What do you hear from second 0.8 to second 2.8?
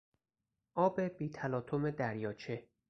بی تلاطم دریاچه